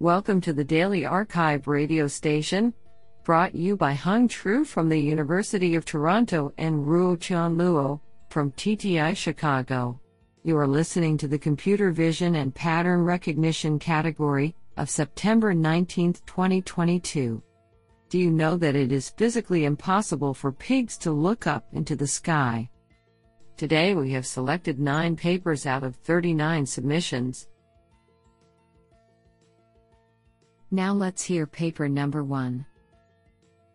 [0.00, 2.72] Welcome to the Daily Archive radio station,
[3.24, 7.98] brought you by Hung Tru from the University of Toronto and Ruo Chan Luo
[8.30, 10.00] from TTI Chicago.
[10.44, 17.42] You are listening to the Computer Vision and Pattern Recognition category of September 19, 2022.
[18.08, 22.06] Do you know that it is physically impossible for pigs to look up into the
[22.06, 22.70] sky?
[23.56, 27.48] Today we have selected 9 papers out of 39 submissions.
[30.70, 32.66] Now let's hear paper number 1.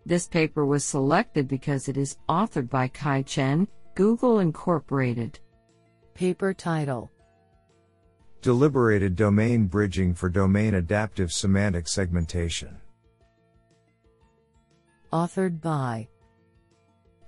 [0.05, 5.39] This paper was selected because it is authored by Kai Chen, Google Incorporated.
[6.13, 7.09] Paper title
[8.41, 12.77] Deliberated Domain Bridging for Domain Adaptive Semantic Segmentation.
[15.11, 16.07] Authored by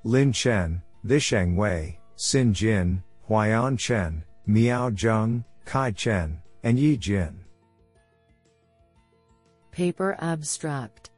[0.04, 7.45] Lin Chen, Zhisheng Wei, Xin Jin, Huayan Chen, Miao Zheng, Kai Chen, and Yi Jin.
[9.76, 11.10] Paper abstract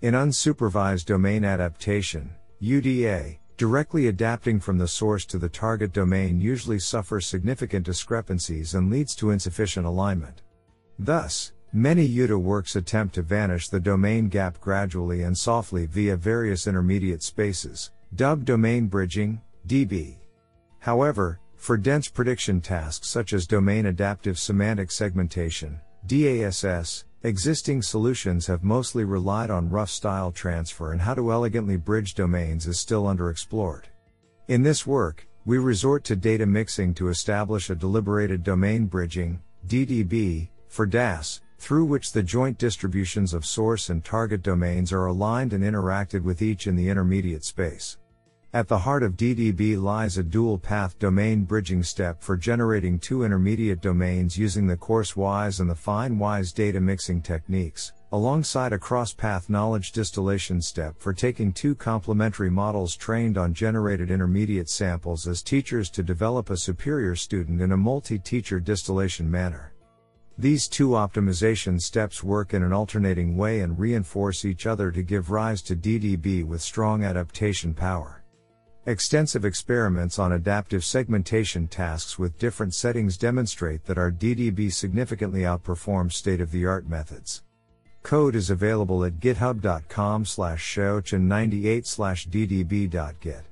[0.00, 2.30] In unsupervised domain adaptation,
[2.62, 8.90] UDA, directly adapting from the source to the target domain usually suffers significant discrepancies and
[8.90, 10.40] leads to insufficient alignment.
[10.98, 16.66] Thus, many UDA works attempt to vanish the domain gap gradually and softly via various
[16.66, 20.16] intermediate spaces, dubbed domain bridging, DB.
[20.78, 28.62] However, for dense prediction tasks such as domain adaptive semantic segmentation, DASS, Existing solutions have
[28.62, 33.84] mostly relied on rough style transfer and how to elegantly bridge domains is still underexplored.
[34.48, 40.50] In this work, we resort to data mixing to establish a deliberated domain bridging, DDB,
[40.68, 45.64] for DAS, through which the joint distributions of source and target domains are aligned and
[45.64, 47.96] interacted with each in the intermediate space.
[48.54, 53.24] At the heart of DDB lies a dual path domain bridging step for generating two
[53.24, 59.90] intermediate domains using the coarse-wise and the fine-wise data mixing techniques, alongside a cross-path knowledge
[59.90, 66.04] distillation step for taking two complementary models trained on generated intermediate samples as teachers to
[66.04, 69.74] develop a superior student in a multi-teacher distillation manner.
[70.38, 75.32] These two optimization steps work in an alternating way and reinforce each other to give
[75.32, 78.23] rise to DDB with strong adaptation power.
[78.86, 86.12] Extensive experiments on adaptive segmentation tasks with different settings demonstrate that our DDB significantly outperforms
[86.12, 87.42] state-of-the-art methods.
[88.02, 93.42] Code is available at github.com slash xiaoachen98 slash ddb.git.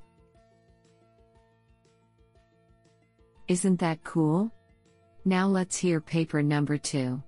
[3.48, 4.52] Isn't that cool?
[5.24, 7.22] Now let's hear paper number 2.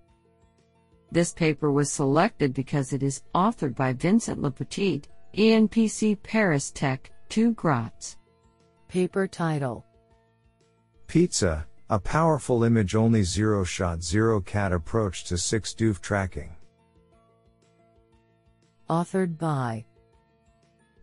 [1.10, 5.04] This paper was selected because it is authored by Vincent Lepetit,
[5.34, 8.16] ENPC Paris Tech, TU Graz.
[8.86, 9.84] Paper title
[11.08, 16.54] Pizza, a powerful image only zero shot zero CAD approach to 6 DoF tracking.
[18.88, 19.84] Authored by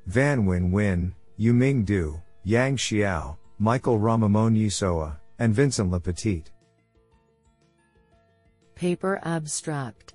[0.05, 6.45] Van Nguyen Nguyen, Yuming Du, Yang Xiao, Michael Ramamonjisoa, and Vincent Lepetit.
[8.75, 10.13] Paper abstract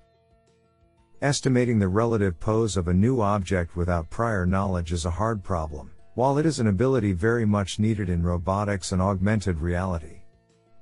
[1.20, 5.90] Estimating the relative pose of a new object without prior knowledge is a hard problem
[6.16, 10.22] while it is an ability very much needed in robotics and augmented reality.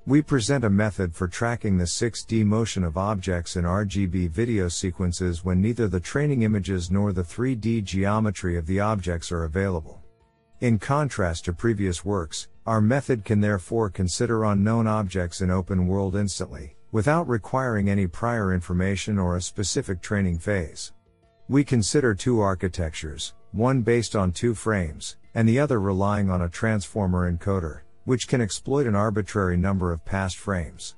[0.07, 5.45] We present a method for tracking the 6D motion of objects in RGB video sequences
[5.45, 10.01] when neither the training images nor the 3D geometry of the objects are available.
[10.61, 16.15] In contrast to previous works, our method can therefore consider unknown objects in open world
[16.15, 20.93] instantly, without requiring any prior information or a specific training phase.
[21.49, 26.49] We consider two architectures, one based on two frames, and the other relying on a
[26.49, 30.97] transformer encoder, which can exploit an arbitrary number of past frames.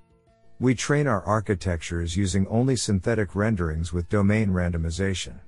[0.59, 5.41] We train our architectures using only synthetic renderings with domain randomization.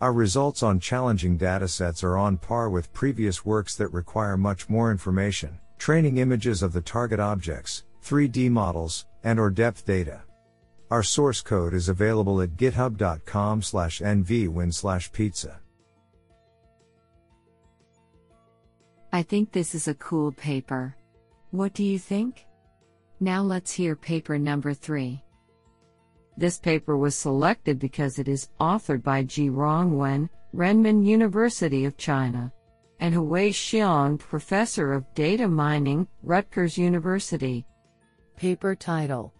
[0.00, 4.90] Our results on challenging datasets are on par with previous works that require much more
[4.90, 10.22] information, training images of the target objects, 3D models, and or depth data.
[10.90, 15.58] Our source code is available at github.com slash nv-nguyen slash pizza.
[19.14, 20.96] I think this is a cool paper.
[21.52, 22.46] What do you think?
[23.20, 25.22] Now let's hear paper number 3.
[26.36, 32.52] This paper was selected because it is authored by Jirong Wen, Renmin University of China,
[32.98, 37.64] and Hui Xiong, Professor of Data Mining, Rutgers University.
[38.36, 39.32] Paper title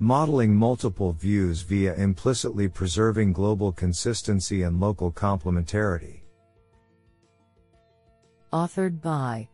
[0.00, 6.19] Modeling multiple views via implicitly preserving global consistency and local complementarity.
[8.52, 9.48] Authored by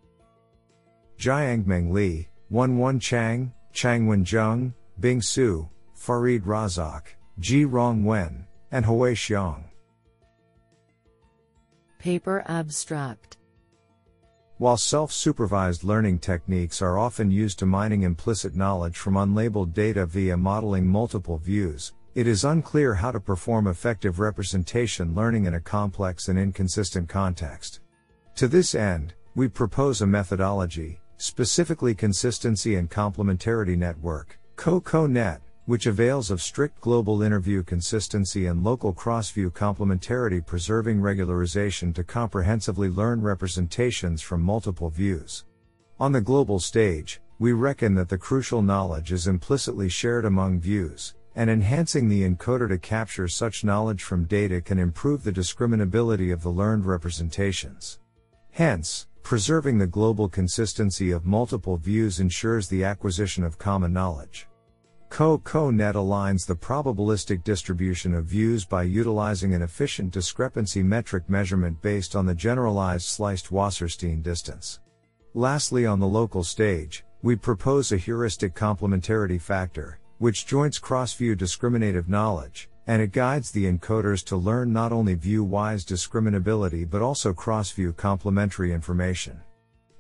[1.19, 7.03] Jiangmeng Li, Wenwen Qiang, Changwen Zheng, Bing Su, Farid Razak,
[7.39, 9.65] Ji Rong Wen, and Hui Xiong.
[11.99, 13.37] Paper Abstract
[14.57, 20.07] While self supervised learning techniques are often used to mining implicit knowledge from unlabeled data
[20.07, 25.61] via modeling multiple views, it is unclear how to perform effective representation learning in a
[25.61, 27.81] complex and inconsistent context.
[28.37, 36.31] To this end, we propose a methodology, specifically Consistency and Complementarity Network, COCO-NET, which avails
[36.31, 44.21] of strict global interview consistency and local cross-view complementarity preserving regularization to comprehensively learn representations
[44.21, 45.47] from multiple views.
[45.99, 51.15] On the global stage, we reckon that the crucial knowledge is implicitly shared among views,
[51.37, 56.43] and enhancing the encoder to capture such knowledge from data can improve the discriminability of
[56.43, 57.99] the learned representations.
[58.57, 64.49] Hence, preserving the global consistency of multiple views ensures the acquisition of common knowledge.
[65.11, 72.17] Co-Co-Net aligns the probabilistic distribution of views by utilizing an efficient discrepancy metric measurement based
[72.17, 74.81] on the generalized sliced Wasserstein distance.
[75.35, 82.09] Lastly on the local stage, we propose a heuristic complementarity factor, which joints cross-view discriminative
[82.09, 87.93] knowledge, and it guides the encoders to learn not only view-wise discriminability but also cross-view
[87.93, 89.41] complementary information.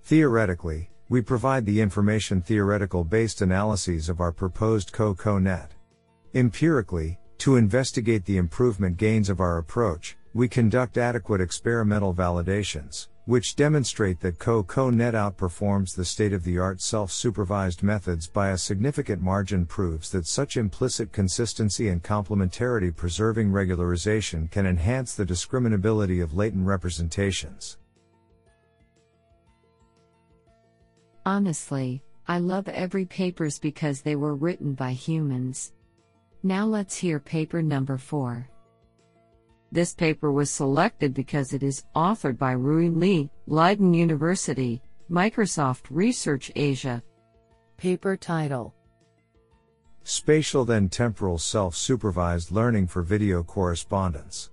[0.04, 5.72] Theoretically, we provide the information theoretical based analyses of our proposed COCO-NET.
[6.34, 13.56] Empirically, to investigate the improvement gains of our approach, we conduct adequate experimental validations, which
[13.56, 20.56] demonstrate that COCO-NET outperforms the state-of-the-art self-supervised methods by a significant margin proves that such
[20.56, 27.78] implicit consistency and complementarity preserving regularization can enhance the discriminability of latent representations.
[31.24, 35.72] Honestly, I love every papers because they were written by humans.
[36.44, 38.48] Now let's hear paper number 4.
[39.72, 44.80] This paper was selected because it is authored by Rui Li, Leiden University,
[45.10, 47.02] Microsoft Research Asia.
[47.76, 48.74] Paper title
[50.04, 54.50] Spatial then temporal self supervised learning for video correspondence.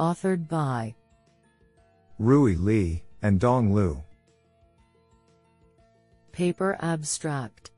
[0.00, 0.94] Authored by
[2.18, 4.02] Rui Li and Dong Liu.
[6.32, 7.70] Paper Abstract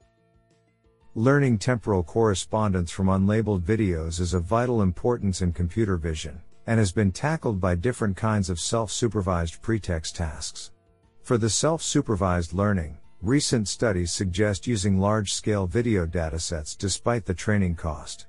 [1.14, 6.90] Learning temporal correspondence from unlabeled videos is of vital importance in computer vision, and has
[6.90, 10.70] been tackled by different kinds of self supervised pretext tasks.
[11.22, 17.34] For the self supervised learning, recent studies suggest using large scale video datasets despite the
[17.34, 18.26] training cost.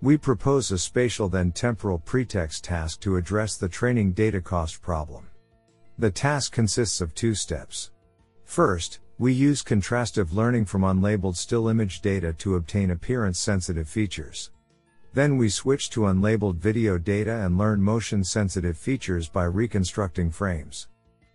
[0.00, 5.28] We propose a spatial then temporal pretext task to address the training data cost problem.
[5.98, 7.90] The task consists of two steps.
[8.46, 14.50] First, we use contrastive learning from unlabeled still image data to obtain appearance sensitive features.
[15.12, 20.88] Then we switch to unlabeled video data and learn motion sensitive features by reconstructing frames.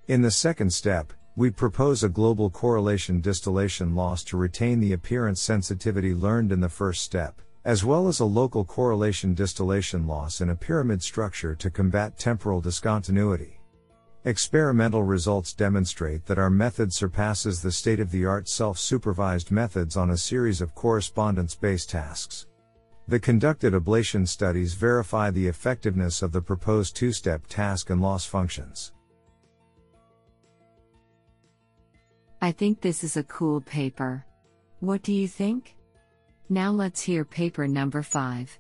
[0.09, 5.41] In the second step, we propose a global correlation distillation loss to retain the appearance
[5.41, 10.49] sensitivity learned in the first step, as well as a local correlation distillation loss in
[10.49, 13.58] a pyramid structure to combat temporal discontinuity.
[14.25, 19.95] Experimental results demonstrate that our method surpasses the state of the art self supervised methods
[19.95, 22.45] on a series of correspondence based tasks.
[23.07, 28.25] The conducted ablation studies verify the effectiveness of the proposed two step task and loss
[28.25, 28.91] functions.
[32.41, 34.25] I think this is a cool paper.
[34.81, 35.77] What do you think?
[36.49, 38.59] Now let's hear paper number 5.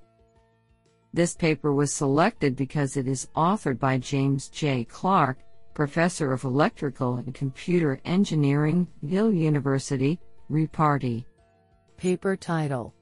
[1.13, 4.85] This paper was selected because it is authored by James J.
[4.85, 5.37] Clark,
[5.73, 10.19] Professor of Electrical and Computer Engineering, Yale University,
[10.51, 11.25] Reparty.
[11.97, 12.93] Paper title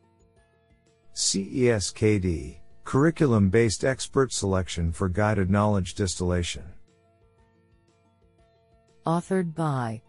[1.13, 6.63] CESKD Curriculum Based Expert Selection for Guided Knowledge Distillation.
[9.05, 10.01] Authored by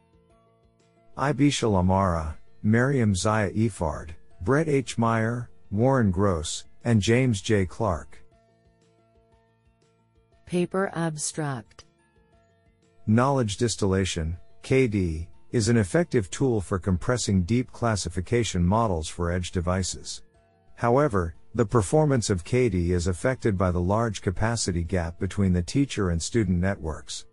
[1.17, 4.11] Ibtihel Amara, Maryam Ziaeefard,
[4.43, 4.97] Brett H.
[4.97, 7.67] Meyer, Warren Gross, and James J.
[7.67, 8.23] Clark.
[10.47, 11.85] Paper Abstract
[13.11, 20.21] Knowledge distillation, KD, is an effective tool for compressing deep classification models for edge devices.
[20.75, 26.11] However, the performance of KD is affected by the large capacity gap between the teacher
[26.11, 27.25] and student networks.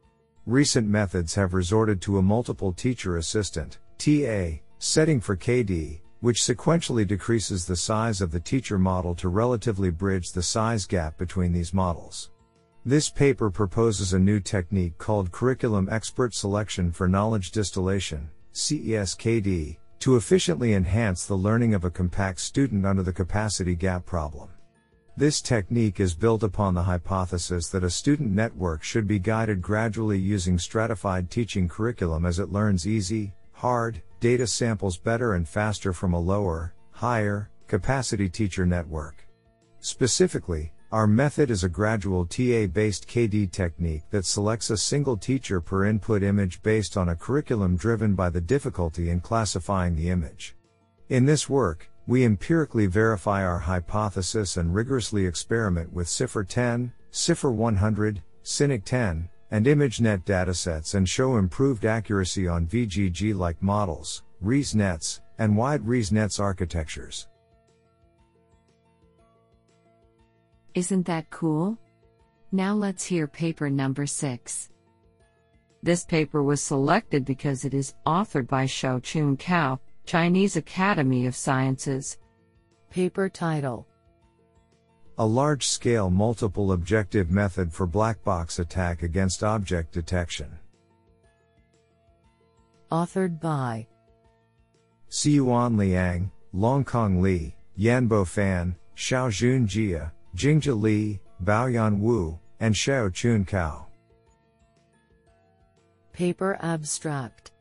[0.45, 7.05] Recent methods have resorted to a multiple teacher assistant, TA, setting for KD, which sequentially
[7.05, 11.73] decreases the size of the teacher model to relatively bridge the size gap between these
[11.73, 12.29] models.
[12.87, 20.15] This paper proposes a new technique called Curriculum Expert Selection for Knowledge Distillation, CESKD, to
[20.17, 24.49] efficiently enhance the learning of a compact student under the capacity gap problem.
[25.17, 30.19] This technique is built upon the hypothesis that a student network should be guided gradually
[30.19, 36.13] using stratified teaching curriculum as it learns easy, hard, data samples better and faster from
[36.13, 39.27] a lower, higher, capacity teacher network.
[39.79, 45.59] Specifically, our method is a gradual TA based KD technique that selects a single teacher
[45.59, 50.55] per input image based on a curriculum driven by the difficulty in classifying the image.
[51.09, 57.51] In this work, we empirically verify our hypothesis and rigorously experiment with CIFAR 10, CIFAR
[57.51, 65.21] 100, CINIC 10, and ImageNet datasets and show improved accuracy on VGG like models, ResNets,
[65.39, 67.27] and wide ResNets architectures.
[70.75, 71.77] Isn't that cool?
[72.51, 74.69] Now let's hear paper number 6.
[75.81, 82.17] This paper was selected because it is authored by Xiaochun Cao, Chinese Academy of Sciences.
[82.89, 83.87] Paper title
[85.17, 90.59] A large scale multiple objective method for black box attack against object detection.
[92.91, 93.87] Authored by
[95.09, 103.85] Siyuan Liang, Longkang Li, Yanbo Fan, Xiaojun Jia, Jingjia Li, Baoyuan Wu, and Xiaochun Cao.
[106.11, 107.51] Paper abstract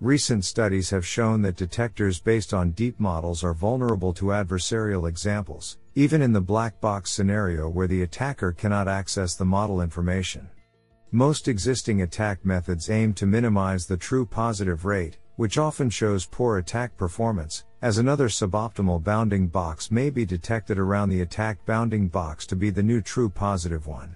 [0.00, 5.78] Recent studies have shown that detectors based on deep models are vulnerable to adversarial examples,
[5.94, 10.48] even in the black box scenario where the attacker cannot access the model information.
[11.12, 16.58] Most existing attack methods aim to minimize the true positive rate, which often shows poor
[16.58, 22.46] attack performance, as another suboptimal bounding box may be detected around the attack bounding box
[22.46, 24.14] to be the new true positive one.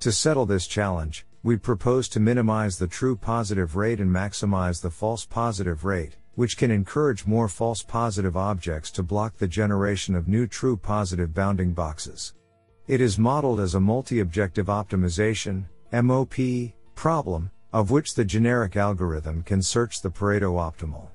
[0.00, 4.90] To settle this challenge, we propose to minimize the true positive rate and maximize the
[4.90, 10.26] false positive rate, which can encourage more false positive objects to block the generation of
[10.26, 12.32] new true positive bounding boxes.
[12.86, 19.60] It is modeled as a multi-objective optimization, MOP, problem, of which the genetic algorithm can
[19.60, 21.08] search the Pareto optimal.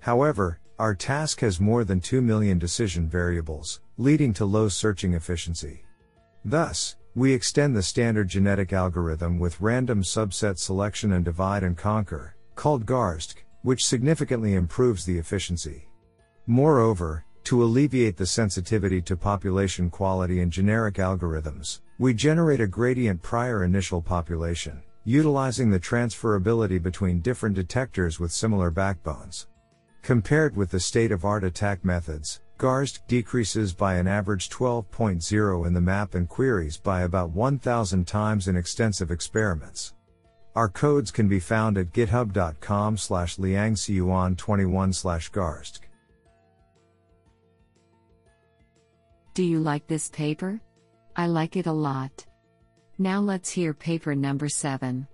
[0.00, 5.84] However, our task has more than 2 million decision variables, leading to low searching efficiency.
[6.44, 12.34] Thus, we extend the standard genetic algorithm with random subset selection and divide and conquer,
[12.56, 15.88] called GARSDC, which significantly improves the efficiency.
[16.48, 23.22] Moreover, to alleviate the sensitivity to population quality in genetic algorithms, we generate a gradient
[23.22, 29.46] prior initial population, utilizing the transferability between different detectors with similar backbones.
[30.02, 35.72] Compared with the state of art attack methods, GARSDC decreases by an average 12.0 in
[35.72, 39.94] the map and queries by about 1000 times in extensive experiments.
[40.56, 45.78] Our codes can be found at github.com slash liangsiyuan21 slash garsdc.
[49.34, 50.60] Do you like this paper?
[51.14, 52.26] I like it a lot.
[52.98, 55.06] Now let's hear paper number 7.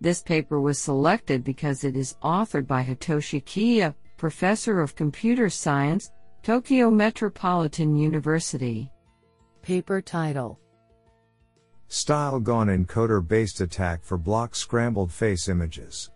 [0.00, 6.12] This paper was selected because it is authored by Hitoshi Kiya, professor of computer science,
[6.42, 8.90] Tokyo Metropolitan University.
[9.62, 10.60] Paper title
[11.88, 16.10] StyleGAN encoder based attack for block scrambled face images.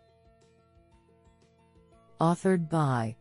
[2.21, 3.17] Authored by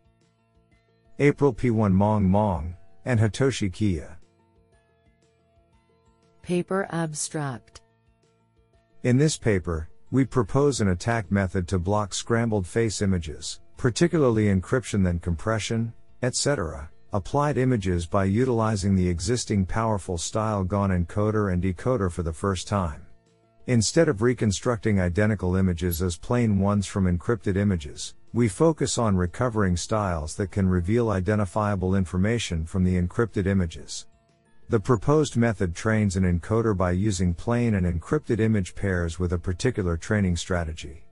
[1.19, 2.75] AprilPyone MaungMaung
[3.05, 4.17] and Hitoshi Kiya.
[6.43, 7.81] Paper abstract
[9.03, 15.05] In this paper, we propose an attack method to block scrambled face images, particularly encryption
[15.05, 22.23] then compression, EtC, applied images by utilizing the existing powerful StyleGAN encoder and decoder for
[22.23, 23.05] the first time.
[23.67, 29.77] Instead of reconstructing identical images as plain ones from encrypted images, we focus on recovering
[29.77, 34.07] styles that can reveal identifiable information from the encrypted images.
[34.71, 39.37] The proposed method trains an encoder by using plain and encrypted image pairs with a
[39.37, 41.03] particular training strategy.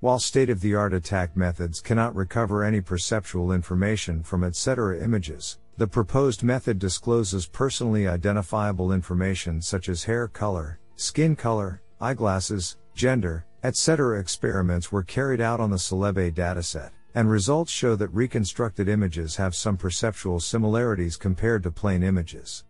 [0.00, 5.58] While state of the art attack methods cannot recover any perceptual information from EtC images,
[5.76, 13.44] the proposed method discloses personally identifiable information such as hair color, skin color, eyeglasses, gender,
[13.62, 14.18] etc.
[14.18, 19.54] Experiments were carried out on the Celeb dataset, and results show that reconstructed images have
[19.54, 22.64] some perceptual similarities compared to plain images.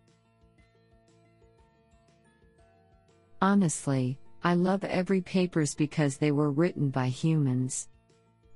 [3.43, 7.89] Honestly, I love every papers because they were written by humans.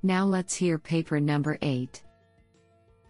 [0.02, 2.02] Now let's hear paper number 8.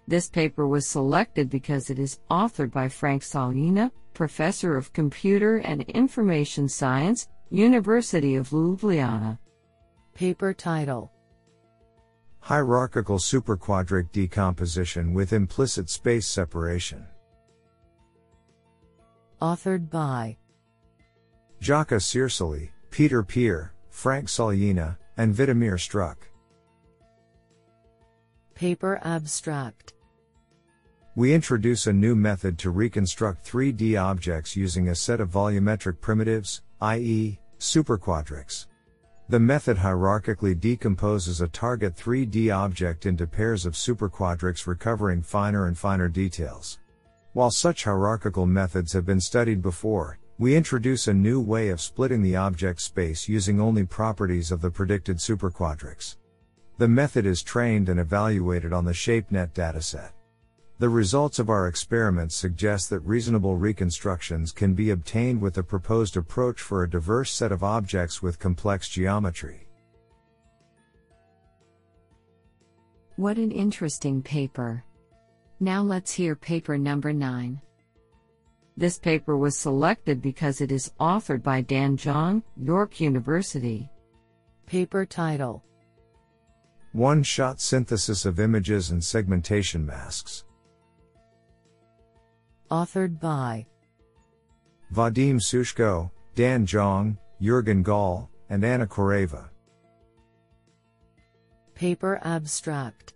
[0.08, 5.84] This paper was selected because it is authored by Franc Solina, Professor of Computer and
[5.84, 9.38] Information Science, University of Ljubljana.
[10.16, 11.12] Paper title
[12.40, 17.06] Hierarchical superquadric decomposition with implicit space separation.
[19.40, 20.38] Authored by
[21.62, 26.16] Jaka Šircelj, Peter Peer, Franc Solina, and Vitomir Štruc.
[28.54, 29.94] Paper Abstract
[31.16, 36.62] We introduce a new method to reconstruct 3D objects using a set of volumetric primitives,
[36.82, 38.68] i.e., superquadrics.
[39.30, 45.78] The method hierarchically decomposes a target 3D object into pairs of superquadrics recovering finer and
[45.78, 46.80] finer details.
[47.34, 52.22] While such hierarchical methods have been studied before, we introduce a new way of splitting
[52.22, 56.18] the object space using only properties of the predicted superquadrics.
[56.78, 60.12] The method is trained and evaluated on the ShapeNet dataset.
[60.78, 66.16] The results of our experiments suggest that reasonable reconstructions can be obtained with the proposed
[66.18, 69.68] approach for a diverse set of objects with complex geometry.
[73.16, 74.84] What an interesting paper.
[75.60, 77.60] Now let's hear paper number 9.
[78.78, 83.90] This paper was selected because it is authored by Dan Zhang, York University.
[84.68, 85.64] Paper title
[86.92, 90.46] One shot synthesis of images and segmentation masks.
[92.70, 93.66] Authored by
[94.94, 99.50] Vadim Sushko, Dan Zhang, Jurgen Gall, and Anna Khoreva.
[101.74, 103.16] Paper Abstract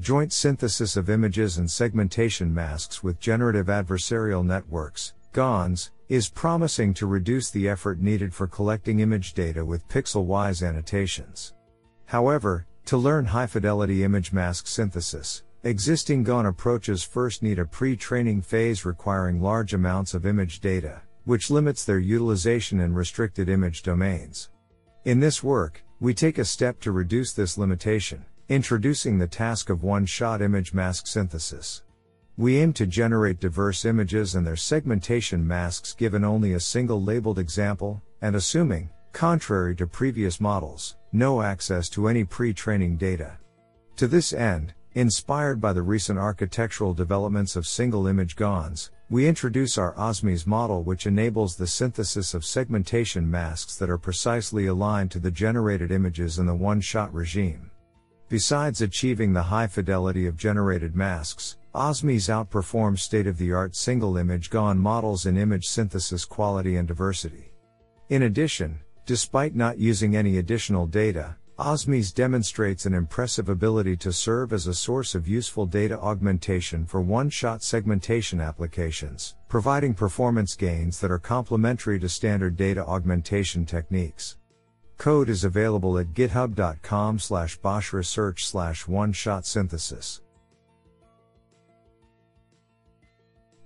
[0.00, 7.06] Joint synthesis of images and segmentation masks with generative adversarial networks, GANs, is promising to
[7.06, 11.52] reduce the effort needed for collecting image data with pixel-wise annotations.
[12.06, 18.86] However, to learn high-fidelity image mask synthesis, existing GAN approaches first need a pre-training phase
[18.86, 24.48] requiring large amounts of image data, which limits their utilization in restricted image domains.
[25.04, 29.84] In this work, we take a step to reduce this limitation, introducing the task of
[29.84, 31.82] one-shot image mask synthesis.
[32.36, 37.38] We aim to generate diverse images and their segmentation masks given only a single labeled
[37.38, 43.38] example, and assuming, contrary to previous models, no access to any pre-training data.
[43.94, 49.78] To this end, inspired by the recent architectural developments of single image GANs, we introduce
[49.78, 55.20] our OSMIS model which enables the synthesis of segmentation masks that are precisely aligned to
[55.20, 57.69] the generated images in the one-shot regime.
[58.30, 65.36] Besides achieving the high fidelity of generated masks, OSMIS outperforms state-of-the-art single-image GAN models in
[65.36, 67.50] image synthesis quality and diversity.
[68.08, 74.52] In addition, despite not using any additional data, OSMIS demonstrates an impressive ability to serve
[74.52, 81.10] as a source of useful data augmentation for one-shot segmentation applications, providing performance gains that
[81.10, 84.36] are complementary to standard data augmentation techniques.
[85.00, 90.20] Code is available at github.com slash bosch research slash one-shot synthesis.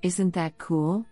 [0.01, 1.05] Isn't that cool?